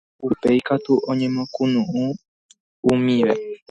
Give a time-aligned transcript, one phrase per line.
[0.27, 3.33] Upéi katu oñemokunu'ũmive